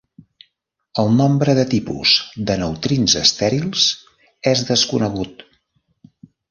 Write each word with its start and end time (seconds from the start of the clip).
El 1.03 1.11
nombre 1.17 1.55
de 1.59 1.65
tipus 1.75 2.15
de 2.51 2.57
neutrins 2.63 3.17
estèrils 3.23 3.87
és 4.55 4.69
desconegut. 4.75 5.51